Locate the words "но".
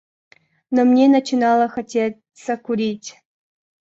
0.71-0.81